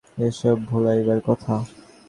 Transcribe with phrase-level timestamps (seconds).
[0.17, 1.55] এ-সব ভোলাইবার কথা।